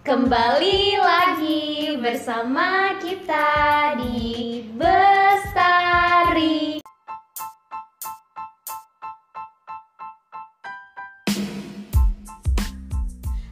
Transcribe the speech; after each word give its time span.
Kembali 0.00 0.96
lagi 0.96 1.92
bersama 2.00 2.96
kita 3.04 3.52
di 4.00 4.64
Bestari. 4.72 6.80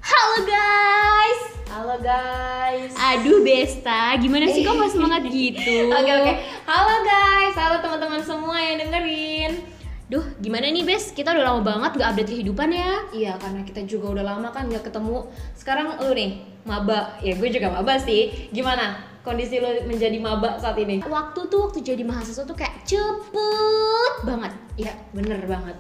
Halo 0.00 0.38
guys. 0.48 1.40
Halo 1.68 1.96
guys. 2.00 2.96
Aduh 2.96 3.44
Besta, 3.44 4.16
gimana 4.16 4.48
sih 4.48 4.64
kok 4.64 4.80
semangat 4.88 5.28
gitu? 5.36 5.92
Oke 5.92 6.12
oke. 6.16 6.32
Halo 6.64 6.96
guys. 7.04 7.54
Halo 7.60 7.76
teman-teman 7.84 8.24
semua 8.24 8.56
yang 8.56 8.88
dengerin. 8.88 9.77
Duh, 10.08 10.24
gimana 10.40 10.72
nih 10.72 10.88
Bes? 10.88 11.12
Kita 11.12 11.36
udah 11.36 11.44
lama 11.52 11.60
banget 11.60 12.00
gak 12.00 12.16
update 12.16 12.32
kehidupan 12.32 12.72
ya. 12.72 13.04
Iya 13.12 13.36
karena 13.36 13.60
kita 13.60 13.84
juga 13.84 14.16
udah 14.16 14.24
lama 14.24 14.48
kan 14.48 14.64
nggak 14.64 14.88
ketemu. 14.88 15.28
Sekarang 15.52 16.00
lu 16.00 16.16
nih 16.16 16.40
maba. 16.64 17.20
Ya 17.20 17.36
gue 17.36 17.48
juga 17.52 17.68
maba 17.68 18.00
sih. 18.00 18.48
Gimana 18.48 18.96
kondisi 19.20 19.60
lu 19.60 19.68
menjadi 19.84 20.16
maba 20.16 20.56
saat 20.56 20.80
ini? 20.80 21.04
Waktu 21.04 21.52
tuh 21.52 21.68
waktu 21.68 21.84
jadi 21.84 22.08
mahasiswa 22.08 22.48
tuh 22.48 22.56
kayak 22.56 22.88
cepet 22.88 24.12
banget. 24.24 24.52
Iya 24.80 24.96
bener 25.12 25.44
banget. 25.44 25.76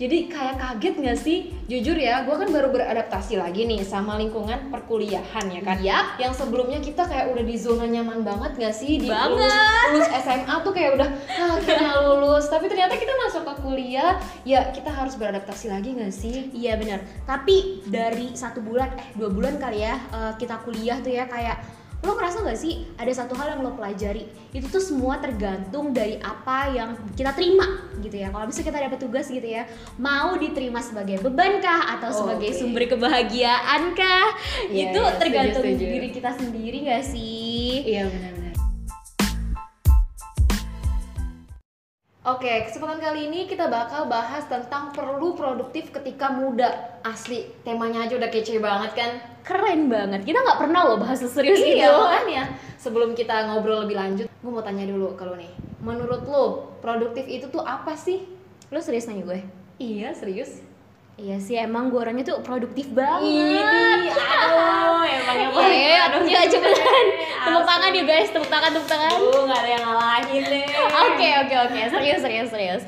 Jadi 0.00 0.32
kayak 0.32 0.56
kaget 0.56 0.94
gak 1.00 1.18
sih? 1.18 1.38
Jujur 1.68 1.96
ya, 1.96 2.24
gue 2.24 2.36
kan 2.36 2.48
baru 2.48 2.68
beradaptasi 2.72 3.36
lagi 3.36 3.68
nih 3.68 3.84
sama 3.84 4.16
lingkungan 4.16 4.72
perkuliahan 4.72 5.46
ya 5.52 5.60
kan 5.60 5.78
Yap. 5.80 6.20
Yang 6.20 6.44
sebelumnya 6.44 6.78
kita 6.80 7.04
kayak 7.04 7.32
udah 7.32 7.44
di 7.44 7.56
zona 7.56 7.84
nyaman 7.88 8.24
banget 8.24 8.52
gak 8.56 8.74
sih? 8.76 9.00
Di 9.00 9.08
Banget. 9.08 9.36
Lulus, 9.36 9.56
lulus 9.92 10.08
SMA 10.24 10.54
tuh 10.64 10.72
kayak 10.72 10.90
udah 11.00 11.08
ah, 11.36 11.52
akhirnya 11.60 11.92
lulus 12.08 12.44
Tapi 12.48 12.64
ternyata 12.68 12.94
kita 12.96 13.12
masuk 13.28 13.42
ke 13.44 13.54
kuliah, 13.60 14.16
ya 14.48 14.72
kita 14.72 14.88
harus 14.88 15.16
beradaptasi 15.16 15.68
lagi 15.68 15.96
gak 15.96 16.14
sih? 16.14 16.52
Iya 16.52 16.80
benar. 16.80 17.00
Tapi 17.28 17.84
dari 17.88 18.32
satu 18.32 18.64
bulan, 18.64 18.92
eh 18.96 19.08
dua 19.16 19.28
bulan 19.28 19.60
kali 19.60 19.84
ya 19.84 19.96
eh, 19.98 20.32
kita 20.40 20.60
kuliah 20.64 20.98
tuh 21.00 21.12
ya 21.12 21.28
kayak 21.28 21.81
lo 22.02 22.18
ngerasa 22.18 22.42
nggak 22.42 22.58
sih 22.58 22.82
ada 22.98 23.12
satu 23.14 23.38
hal 23.38 23.54
yang 23.54 23.60
lo 23.62 23.78
pelajari 23.78 24.26
itu 24.50 24.66
tuh 24.66 24.82
semua 24.82 25.22
tergantung 25.22 25.94
dari 25.94 26.18
apa 26.18 26.74
yang 26.74 26.98
kita 27.14 27.30
terima 27.32 27.88
gitu 28.02 28.18
ya. 28.18 28.28
Kalau 28.34 28.44
misalnya 28.50 28.68
kita 28.68 28.78
dapat 28.90 28.98
tugas 28.98 29.26
gitu 29.30 29.46
ya, 29.46 29.62
mau 29.96 30.34
diterima 30.34 30.82
sebagai 30.82 31.22
beban 31.22 31.62
kah 31.62 31.96
atau 31.96 32.10
sebagai 32.10 32.50
Oke. 32.50 32.58
sumber 32.58 32.84
kebahagiaan 32.90 33.94
kah? 33.94 34.28
Iya, 34.66 34.90
itu 34.90 35.00
iya, 35.00 35.16
tergantung 35.16 35.62
setuju, 35.62 35.78
setuju. 35.78 35.94
diri 35.94 36.08
kita 36.10 36.30
sendiri 36.34 36.78
nggak 36.90 37.04
sih? 37.06 37.70
Iya 37.86 38.02
benar-benar 38.10 38.31
Oke, 42.22 42.70
kesempatan 42.70 43.02
kali 43.02 43.26
ini 43.26 43.50
kita 43.50 43.66
bakal 43.66 44.06
bahas 44.06 44.46
tentang 44.46 44.94
perlu 44.94 45.34
produktif 45.34 45.90
ketika 45.90 46.30
muda 46.30 46.70
Asli, 47.02 47.50
temanya 47.66 48.06
aja 48.06 48.14
udah 48.14 48.30
kece 48.30 48.62
banget 48.62 48.94
kan? 48.94 49.10
Keren 49.42 49.90
banget. 49.90 50.22
Kita 50.22 50.38
nggak 50.38 50.58
pernah 50.62 50.86
loh 50.86 51.02
bahas 51.02 51.18
serius 51.18 51.58
iya 51.58 51.90
gitu. 51.90 51.98
makanya 51.98 52.44
sebelum 52.78 53.18
kita 53.18 53.50
ngobrol 53.50 53.82
lebih 53.86 53.98
lanjut 53.98 54.26
gue 54.30 54.50
mau 54.50 54.62
tanya 54.62 54.86
dulu 54.86 55.18
kalau 55.18 55.34
nih 55.34 55.50
menurut 55.82 56.22
lo 56.26 56.74
produktif 56.78 57.26
itu 57.26 57.50
tuh 57.50 57.62
apa 57.62 57.94
sih 57.98 58.22
Lo 58.70 58.78
serius 58.78 59.10
nanya 59.10 59.26
gue? 59.26 59.40
iya 59.82 60.14
serius 60.14 60.62
Iya 61.18 61.36
sih 61.38 61.54
emang 61.60 61.92
gue 61.92 62.00
orangnya 62.00 62.32
tuh 62.32 62.40
produktif 62.40 62.88
banget. 62.96 63.28
Ih, 63.28 64.10
aduh 64.16 65.04
emang 65.04 65.36
yang 65.44 65.52
paling 65.52 65.76
Iya, 65.76 65.98
aduh 66.08 66.22
ya 66.24 66.40
cepetan. 66.48 67.04
Tepuk 67.42 67.64
tangan 67.64 67.90
ya 67.90 68.02
guys, 68.04 68.28
tepuk 68.30 68.46
tangan, 68.46 68.70
tepuk 68.70 68.88
tangan. 68.88 69.10
Aduh, 69.12 69.42
nggak 69.44 69.58
ada 69.58 69.70
yang 69.70 69.84
ngalahin 69.84 70.42
deh 70.44 70.64
Oke, 71.02 71.28
oke, 71.40 71.54
oke. 71.60 71.80
Serius, 71.90 72.20
serius, 72.20 72.48
serius. 72.48 72.84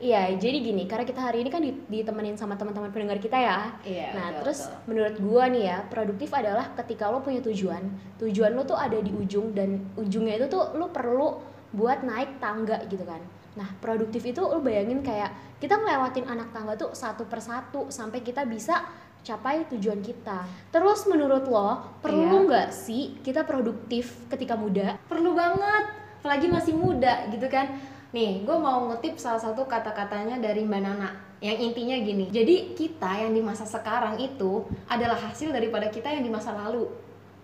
Iya, 0.00 0.32
jadi 0.34 0.64
gini, 0.64 0.88
karena 0.88 1.04
kita 1.04 1.20
hari 1.20 1.44
ini 1.44 1.52
kan 1.52 1.60
di- 1.60 1.76
ditemenin 1.86 2.32
sama 2.32 2.56
teman-teman 2.56 2.88
pendengar 2.88 3.20
kita 3.20 3.36
ya. 3.36 3.68
Iya, 3.84 4.08
Nah, 4.10 4.26
betul, 4.32 4.40
terus 4.40 4.58
betul. 4.64 4.80
menurut 4.88 5.14
gua 5.20 5.44
nih 5.46 5.64
ya, 5.66 5.78
produktif 5.84 6.32
adalah 6.32 6.72
ketika 6.74 7.12
lo 7.12 7.20
punya 7.20 7.44
tujuan. 7.44 7.84
Tujuan 8.16 8.56
lo 8.56 8.64
tuh 8.64 8.80
ada 8.80 8.96
di 8.96 9.12
ujung 9.12 9.52
dan 9.52 9.76
ujungnya 9.94 10.40
itu 10.40 10.48
tuh 10.48 10.72
lo 10.72 10.88
perlu 10.88 11.36
buat 11.70 12.00
naik 12.00 12.40
tangga 12.40 12.80
gitu 12.88 13.04
kan. 13.04 13.20
Nah, 13.52 13.76
produktif 13.76 14.24
itu 14.24 14.40
lo 14.40 14.64
bayangin 14.64 15.04
kayak 15.04 15.28
kita 15.60 15.76
ngelewatin 15.76 16.24
anak 16.24 16.48
tangga 16.48 16.80
tuh 16.80 16.96
satu 16.96 17.28
persatu 17.28 17.92
sampai 17.92 18.24
kita 18.24 18.48
bisa 18.48 18.80
capai 19.20 19.68
tujuan 19.70 20.00
kita. 20.00 20.44
Terus 20.72 21.04
menurut 21.06 21.44
lo, 21.46 21.80
perlu 22.00 22.44
Iya. 22.44 22.46
nggak 22.48 22.68
sih 22.72 23.20
kita 23.20 23.44
produktif 23.44 24.16
ketika 24.32 24.56
muda? 24.56 24.96
perlu 25.08 25.36
banget 25.36 26.00
apalagi 26.20 26.52
masih 26.52 26.76
muda 26.76 27.24
gitu 27.32 27.48
kan 27.48 27.80
nih 28.12 28.44
gue 28.44 28.56
mau 28.60 28.92
ngutip 28.92 29.16
salah 29.16 29.40
satu 29.40 29.64
kata-katanya 29.64 30.36
dari 30.36 30.68
mbak 30.68 30.84
Nana 30.84 31.16
yang 31.40 31.56
intinya 31.56 31.96
gini 31.96 32.28
jadi 32.28 32.76
kita 32.76 33.24
yang 33.24 33.32
di 33.32 33.40
masa 33.40 33.64
sekarang 33.64 34.20
itu 34.20 34.68
adalah 34.84 35.16
hasil 35.16 35.48
daripada 35.48 35.88
kita 35.88 36.12
yang 36.12 36.20
di 36.20 36.28
masa 36.28 36.52
lalu 36.52 36.92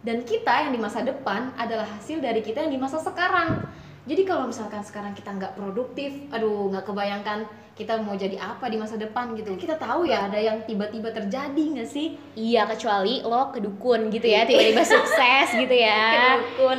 dan 0.04 0.20
kita 0.28 0.68
yang 0.68 0.76
di 0.76 0.80
masa 0.82 1.00
depan 1.00 1.56
adalah 1.56 1.88
hasil 1.88 2.20
dari 2.20 2.44
kita 2.44 2.68
yang 2.68 2.72
di 2.76 2.76
masa 2.76 3.00
sekarang 3.00 3.64
jadi 4.06 4.22
kalau 4.22 4.46
misalkan 4.46 4.80
sekarang 4.86 5.12
kita 5.12 5.34
nggak 5.34 5.58
produktif 5.58 6.14
aduh 6.30 6.70
nggak 6.70 6.86
kebayangkan 6.86 7.42
kita 7.76 8.00
mau 8.00 8.16
jadi 8.16 8.40
apa 8.40 8.72
di 8.72 8.80
masa 8.80 8.96
depan 8.96 9.36
gitu 9.36 9.52
kita 9.58 9.76
tahu 9.76 10.08
ya 10.08 10.30
ada 10.30 10.40
yang 10.40 10.64
tiba-tiba 10.64 11.12
terjadi 11.12 11.64
nggak 11.76 11.90
sih 11.90 12.16
Iya 12.32 12.64
kecuali 12.64 13.20
lo 13.20 13.52
kedukun 13.52 14.08
gitu 14.08 14.24
ya 14.24 14.48
tiba-tiba 14.48 14.80
sukses 14.80 15.52
gitu 15.52 15.76
ya. 15.76 16.04
Kedukun. 16.40 16.78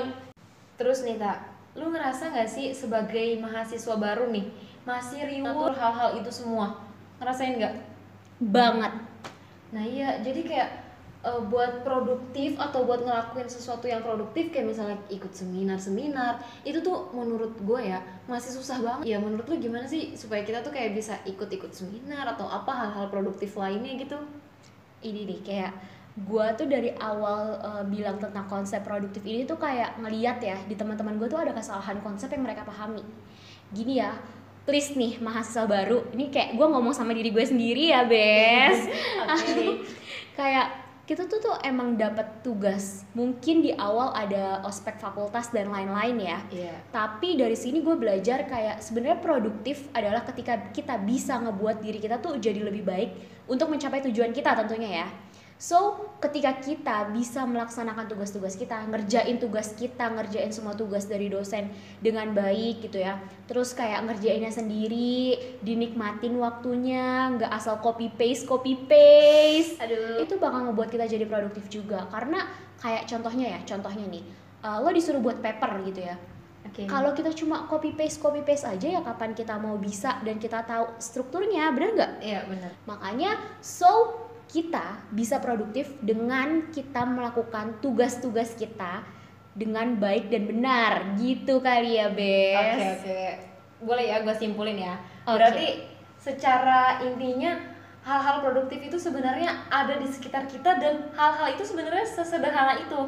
Terus 0.77 1.05
nih 1.05 1.17
tak, 1.21 1.37
lu 1.77 1.89
ngerasa 1.89 2.33
nggak 2.33 2.49
sih 2.49 2.73
sebagai 2.73 3.37
mahasiswa 3.41 3.97
baru 3.97 4.29
nih 4.29 4.45
masih 4.85 5.25
riuh 5.25 5.73
hal-hal 5.73 6.17
itu 6.17 6.29
semua? 6.29 6.77
Ngerasain 7.17 7.57
nggak? 7.57 7.75
Banget. 8.41 8.93
Nah 9.73 9.83
iya, 9.83 10.21
jadi 10.21 10.41
kayak 10.45 10.69
eh, 11.27 11.41
buat 11.51 11.83
produktif 11.83 12.55
atau 12.55 12.87
buat 12.87 13.03
ngelakuin 13.03 13.51
sesuatu 13.51 13.83
yang 13.91 13.99
produktif 13.99 14.55
kayak 14.55 14.71
misalnya 14.71 14.97
ikut 15.11 15.35
seminar-seminar 15.35 16.39
itu 16.63 16.79
tuh 16.79 17.11
menurut 17.11 17.59
gue 17.59 17.81
ya 17.83 17.99
masih 18.31 18.55
susah 18.55 18.79
banget. 18.79 19.03
Ya 19.11 19.19
menurut 19.19 19.43
lu 19.51 19.59
gimana 19.59 19.83
sih 19.83 20.15
supaya 20.15 20.47
kita 20.47 20.63
tuh 20.63 20.71
kayak 20.71 20.95
bisa 20.95 21.19
ikut-ikut 21.27 21.75
seminar 21.75 22.23
atau 22.31 22.47
apa 22.47 22.71
hal-hal 22.71 23.11
produktif 23.11 23.59
lainnya 23.59 23.99
gitu? 23.99 24.15
Ini 25.03 25.27
nih 25.27 25.39
kayak 25.43 25.71
gua 26.25 26.49
tuh 26.57 26.65
dari 26.65 26.89
awal 26.97 27.61
eh, 27.61 27.83
bilang 27.85 28.17
tentang 28.17 28.49
konsep 28.49 28.81
produktif 28.81 29.21
ini 29.21 29.45
tuh 29.45 29.61
kayak 29.61 30.01
ngeliat 30.01 30.41
ya 30.41 30.57
di 30.65 30.73
teman-teman 30.73 31.21
gue 31.21 31.29
tuh 31.29 31.37
ada 31.37 31.53
kesalahan 31.53 32.01
konsep 32.01 32.31
yang 32.33 32.41
mereka 32.41 32.65
pahami. 32.65 33.05
Gini 33.69 34.01
ya, 34.01 34.17
please 34.65 34.97
nih 34.97 35.21
mahasiswa 35.21 35.69
baru, 35.69 36.09
ini 36.17 36.33
kayak 36.33 36.57
gua 36.57 36.73
ngomong 36.73 36.95
sama 36.95 37.13
diri 37.13 37.29
gue 37.29 37.45
sendiri 37.45 37.93
ya, 37.93 38.07
Bes. 38.09 38.89
Kayak 40.39 40.86
kita 41.07 41.23
tuh 41.23 41.39
tuh 41.39 41.55
emang 41.63 41.95
dapat 41.95 42.43
tugas. 42.43 43.07
Mungkin 43.15 43.63
di 43.63 43.71
awal 43.71 44.11
ada 44.11 44.59
ospek 44.67 44.99
fakultas 44.99 45.47
dan 45.55 45.71
lain-lain 45.71 46.19
ya. 46.19 46.37
Iya. 46.51 46.75
Tapi 46.91 47.39
dari 47.39 47.55
sini 47.55 47.79
gue 47.79 47.95
belajar 47.95 48.43
kayak 48.43 48.83
sebenarnya 48.83 49.23
produktif 49.23 49.87
adalah 49.95 50.27
ketika 50.27 50.67
kita 50.75 50.99
bisa 50.99 51.39
ngebuat 51.39 51.79
diri 51.79 52.03
kita 52.03 52.19
tuh 52.19 52.35
jadi 52.35 52.59
lebih 52.59 52.83
baik 52.83 53.09
untuk 53.47 53.71
mencapai 53.71 54.03
tujuan 54.11 54.35
kita 54.35 54.51
tentunya 54.59 55.01
ya. 55.01 55.07
So, 55.57 55.97
ketika 56.21 56.61
kita 56.61 57.09
bisa 57.09 57.41
melaksanakan 57.41 58.05
tugas-tugas 58.05 58.53
kita, 58.53 58.77
ngerjain 58.93 59.41
tugas 59.41 59.73
kita, 59.73 60.05
ngerjain 60.13 60.53
semua 60.53 60.77
tugas 60.77 61.09
dari 61.09 61.33
dosen 61.33 61.73
dengan 61.97 62.29
baik 62.29 62.85
gitu 62.85 63.01
ya. 63.01 63.17
Terus 63.49 63.73
kayak 63.73 64.05
ngerjainnya 64.05 64.53
sendiri, 64.53 65.57
dinikmatin 65.65 66.37
waktunya, 66.37 67.33
nggak 67.33 67.49
asal 67.49 67.81
copy 67.81 68.13
paste, 68.13 68.45
copy 68.45 68.77
paste 68.85 69.81
Aduh. 69.81 70.21
itu 70.21 70.37
bakal 70.37 70.69
ngebuat 70.69 70.89
kita 70.93 71.09
jadi 71.09 71.25
produktif 71.25 71.65
juga 71.73 72.05
karena 72.13 72.45
kayak 72.81 73.09
contohnya 73.09 73.57
ya 73.57 73.59
contohnya 73.65 74.05
nih 74.09 74.23
uh, 74.61 74.77
lo 74.81 74.89
disuruh 74.93 75.21
buat 75.21 75.41
paper 75.41 75.81
gitu 75.89 76.05
ya 76.05 76.15
Oke. 76.67 76.85
kalau 76.85 77.15
kita 77.15 77.31
cuma 77.33 77.65
copy 77.65 77.95
paste 77.95 78.21
copy 78.21 78.43
paste 78.43 78.67
aja 78.67 78.99
ya 78.99 79.01
kapan 79.01 79.33
kita 79.33 79.57
mau 79.57 79.79
bisa 79.79 80.19
dan 80.21 80.37
kita 80.37 80.61
tahu 80.67 80.99
strukturnya 81.01 81.71
bener 81.73 81.95
nggak 81.95 82.11
Iya 82.21 82.41
benar. 82.45 82.71
makanya 82.85 83.31
so 83.63 84.26
kita 84.47 85.03
bisa 85.11 85.43
produktif 85.43 85.91
dengan 85.99 86.71
kita 86.71 87.03
melakukan 87.03 87.77
tugas-tugas 87.83 88.55
kita 88.55 89.03
dengan 89.57 89.97
baik 89.97 90.31
dan 90.31 90.43
benar 90.47 90.91
gitu 91.19 91.59
kali 91.59 91.97
ya 91.97 92.07
Bes 92.13 92.55
Oke 92.57 92.85
oke, 92.93 93.21
boleh 93.83 94.05
ya 94.09 94.17
gue 94.21 94.35
simpulin 94.37 94.77
ya. 94.77 94.95
Oke. 95.27 95.37
Berarti 95.37 95.67
secara 96.17 97.01
intinya 97.05 97.57
hal-hal 98.07 98.39
produktif 98.39 98.79
itu 98.79 98.97
sebenarnya 98.97 99.67
ada 99.67 99.99
di 99.99 100.07
sekitar 100.07 100.47
kita 100.47 100.79
dan 100.79 101.11
hal-hal 101.13 101.53
itu 101.53 101.67
sebenarnya 101.67 102.07
sesederhana 102.07 102.79
itu. 102.79 103.01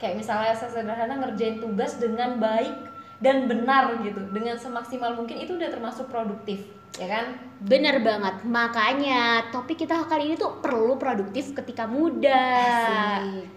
Kayak 0.00 0.24
misalnya 0.24 0.54
sesederhana 0.56 1.14
ngerjain 1.20 1.60
tugas 1.60 2.00
dengan 2.00 2.40
baik 2.40 2.72
dan 3.20 3.46
benar 3.46 4.00
gitu, 4.00 4.20
dengan 4.32 4.56
semaksimal 4.56 5.12
mungkin 5.14 5.36
itu 5.38 5.54
udah 5.54 5.68
termasuk 5.68 6.08
produktif, 6.08 6.64
ya 6.96 7.06
kan? 7.06 7.36
Bener 7.60 8.00
banget, 8.00 8.42
makanya 8.48 9.52
topik 9.52 9.84
kita 9.84 10.08
kali 10.08 10.32
ini 10.32 10.36
tuh 10.40 10.58
perlu 10.64 10.96
produktif 10.96 11.52
ketika 11.52 11.84
muda. 11.84 12.40
Asik. 12.64 13.48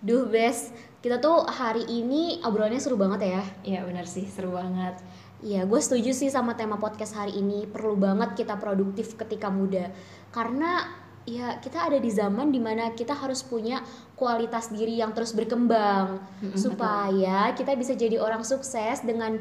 Duh 0.00 0.24
Bes, 0.30 0.72
kita 1.04 1.20
tuh 1.20 1.44
hari 1.44 1.84
ini 1.84 2.40
obrolannya 2.40 2.80
seru 2.80 2.96
banget 2.96 3.36
ya. 3.36 3.44
Iya 3.60 3.80
benar 3.84 4.08
sih, 4.08 4.24
seru 4.24 4.56
banget. 4.56 4.96
Iya, 5.40 5.64
gue 5.64 5.80
setuju 5.80 6.12
sih 6.12 6.28
sama 6.28 6.52
tema 6.52 6.76
podcast 6.76 7.16
hari 7.16 7.36
ini. 7.36 7.64
Perlu 7.64 7.96
banget 7.96 8.36
kita 8.36 8.60
produktif 8.60 9.16
ketika 9.16 9.48
muda. 9.48 9.88
Karena 10.28 10.84
ya 11.30 11.62
kita 11.62 11.86
ada 11.86 11.98
di 12.02 12.10
zaman 12.10 12.50
di 12.50 12.58
mana 12.58 12.90
kita 12.90 13.14
harus 13.14 13.46
punya 13.46 13.78
kualitas 14.18 14.74
diri 14.74 14.98
yang 14.98 15.14
terus 15.14 15.30
berkembang 15.30 16.18
Mm-mm, 16.42 16.58
supaya 16.58 17.54
kita 17.54 17.78
bisa 17.78 17.94
jadi 17.94 18.18
orang 18.18 18.42
sukses 18.42 19.06
dengan 19.06 19.38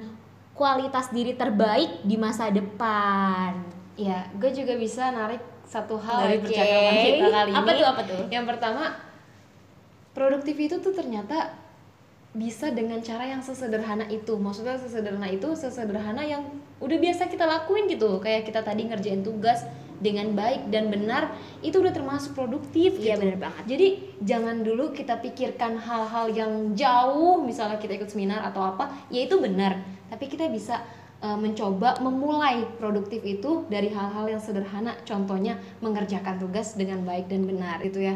kualitas 0.54 1.10
diri 1.10 1.34
terbaik 1.34 2.06
di 2.06 2.20
masa 2.20 2.52
depan. 2.54 3.58
Iya, 3.98 4.28
gue 4.38 4.52
juga 4.54 4.76
bisa 4.78 5.10
narik 5.10 5.42
satu 5.66 5.96
hal 5.98 6.30
dari 6.30 6.38
Oke. 6.40 6.44
percakapan 6.52 6.94
kita 7.00 7.28
kali 7.32 7.52
Apa 7.56 7.70
ini. 7.72 7.80
tuh, 7.80 7.88
apa 7.88 8.02
tuh? 8.06 8.22
Yang 8.30 8.46
pertama, 8.56 8.84
produktif 10.12 10.56
itu 10.60 10.76
tuh 10.80 10.94
ternyata 10.94 11.56
bisa 12.30 12.70
dengan 12.70 13.02
cara 13.02 13.26
yang 13.26 13.42
sesederhana 13.42 14.06
itu. 14.08 14.38
Maksudnya 14.38 14.78
sesederhana 14.78 15.30
itu 15.30 15.50
sesederhana 15.58 16.22
yang 16.22 16.46
udah 16.78 16.98
biasa 17.02 17.26
kita 17.26 17.46
lakuin 17.50 17.90
gitu. 17.90 18.22
Kayak 18.22 18.50
kita 18.50 18.62
tadi 18.62 18.86
ngerjain 18.86 19.26
tugas 19.26 19.66
dengan 20.00 20.32
baik 20.32 20.72
dan 20.72 20.88
benar, 20.88 21.36
itu 21.60 21.76
udah 21.76 21.92
termasuk 21.92 22.32
produktif 22.32 22.96
Iya, 22.96 23.20
gitu. 23.20 23.22
bener 23.28 23.38
banget. 23.38 23.64
Jadi 23.68 23.88
jangan 24.24 24.64
dulu 24.64 24.96
kita 24.96 25.20
pikirkan 25.20 25.76
hal-hal 25.76 26.32
yang 26.32 26.72
jauh, 26.72 27.44
misalnya 27.44 27.78
kita 27.78 28.00
ikut 28.00 28.08
seminar 28.08 28.48
atau 28.48 28.64
apa, 28.64 28.88
ya 29.12 29.28
itu 29.28 29.36
benar. 29.44 29.84
Tapi 30.08 30.32
kita 30.32 30.48
bisa 30.48 30.80
uh, 31.20 31.36
mencoba 31.36 32.00
memulai 32.00 32.64
produktif 32.80 33.22
itu 33.28 33.68
dari 33.68 33.92
hal-hal 33.92 34.32
yang 34.32 34.42
sederhana. 34.42 34.96
Contohnya 35.04 35.60
mengerjakan 35.84 36.40
tugas 36.40 36.80
dengan 36.80 37.04
baik 37.04 37.28
dan 37.28 37.44
benar 37.44 37.84
itu 37.84 38.00
ya. 38.00 38.16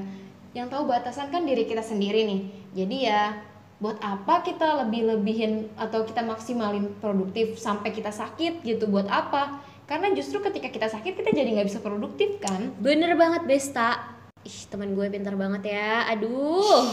Yang 0.55 0.67
tahu 0.71 0.83
batasan 0.87 1.35
kan 1.35 1.43
diri 1.43 1.67
kita 1.67 1.83
sendiri 1.83 2.23
nih. 2.23 2.41
Jadi 2.73 2.97
ya 3.11 3.52
buat 3.83 3.99
apa 3.99 4.47
kita 4.47 4.87
lebih-lebihin 4.87 5.75
atau 5.75 6.07
kita 6.07 6.23
maksimalin 6.23 6.87
produktif 7.03 7.59
sampai 7.59 7.91
kita 7.91 8.15
sakit 8.15 8.63
gitu 8.63 8.87
buat 8.87 9.11
apa? 9.11 9.59
Karena 9.83 10.07
justru 10.15 10.39
ketika 10.39 10.71
kita 10.71 10.87
sakit 10.87 11.19
kita 11.19 11.35
jadi 11.35 11.51
nggak 11.51 11.67
bisa 11.67 11.83
produktif 11.83 12.39
kan? 12.39 12.71
Bener 12.79 13.19
banget 13.19 13.43
Besta. 13.43 14.15
Ih, 14.47 14.59
teman 14.71 14.95
gue 14.95 15.11
pintar 15.11 15.35
banget 15.35 15.75
ya. 15.75 16.07
Aduh. 16.15 16.87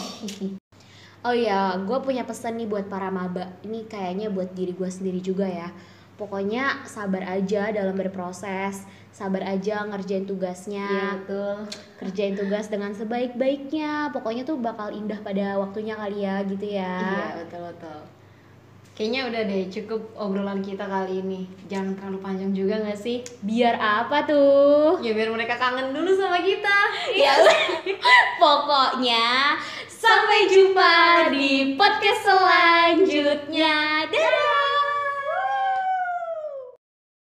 Oh 1.20 1.36
ya, 1.36 1.76
gue 1.76 1.98
punya 2.00 2.24
pesan 2.24 2.56
nih 2.56 2.64
buat 2.64 2.88
para 2.88 3.12
maba. 3.12 3.52
Ini 3.60 3.84
kayaknya 3.92 4.32
buat 4.32 4.56
diri 4.56 4.72
gue 4.72 4.88
sendiri 4.88 5.20
juga 5.20 5.44
ya. 5.44 5.68
Pokoknya 6.20 6.84
sabar 6.84 7.24
aja 7.24 7.72
dalam 7.72 7.96
berproses, 7.96 8.84
sabar 9.08 9.40
aja 9.48 9.88
ngerjain 9.88 10.28
tugasnya, 10.28 10.84
Iya, 10.84 11.08
betul. 11.24 11.56
kerjain 11.96 12.36
tugas 12.36 12.68
dengan 12.68 12.92
sebaik-baiknya. 12.92 14.12
Pokoknya 14.12 14.44
tuh 14.44 14.60
bakal 14.60 14.92
indah 14.92 15.16
pada 15.24 15.56
waktunya 15.56 15.96
kali 15.96 16.28
ya, 16.28 16.44
gitu 16.44 16.66
ya. 16.68 17.00
Iya 17.00 17.28
betul 17.40 17.62
betul. 17.72 18.00
Kayaknya 18.90 19.32
udah 19.32 19.42
deh 19.48 19.64
cukup 19.72 20.02
obrolan 20.12 20.60
kita 20.60 20.84
kali 20.84 21.24
ini. 21.24 21.48
Jangan 21.72 21.96
terlalu 21.96 22.20
panjang 22.20 22.52
juga 22.52 22.84
nggak 22.84 23.00
sih? 23.00 23.24
Biar 23.40 23.80
apa 23.80 24.28
tuh? 24.28 25.00
Ya 25.00 25.16
biar 25.16 25.32
mereka 25.32 25.56
kangen 25.56 25.96
dulu 25.96 26.12
sama 26.12 26.36
kita. 26.44 26.78
Ya, 27.16 27.32
pokoknya 28.44 29.56
sampai 29.88 30.52
jumpa 30.52 30.92
di 31.32 31.80
podcast 31.80 32.28
selanjutnya. 32.28 34.04
Dadah. 34.04 34.49